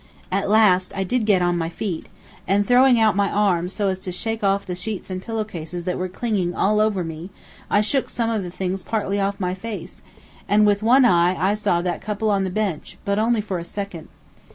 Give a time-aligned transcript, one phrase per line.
[0.31, 2.07] At last I did get on my feet,
[2.47, 5.99] and throwing out my arms so as to shake off the sheets and pillowcases that
[5.99, 7.29] were clinging all over me
[7.69, 10.01] I shook some of the things partly off my face,
[10.49, 13.63] and with one eye I saw that couple on the bench, but only for a
[13.63, 14.07] second.